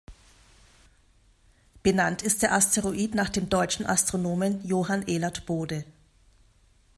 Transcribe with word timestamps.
Benannt 1.83 2.23
ist 2.23 2.41
der 2.41 2.53
Asteroid 2.53 3.13
nach 3.13 3.29
dem 3.29 3.49
deutschen 3.49 3.85
Astronomen 3.85 4.65
Johann 4.65 5.07
Elert 5.07 5.45
Bode. 5.45 5.85